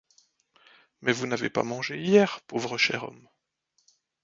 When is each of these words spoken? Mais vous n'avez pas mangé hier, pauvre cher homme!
Mais 1.01 1.11
vous 1.13 1.27
n'avez 1.27 1.51
pas 1.51 1.61
mangé 1.61 2.01
hier, 2.01 2.41
pauvre 2.47 2.75
cher 2.79 3.03
homme! 3.03 3.29